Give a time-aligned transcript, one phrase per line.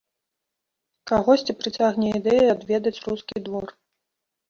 [1.11, 3.65] Кагосьці прыцягне ідэя адведаць рускі двор.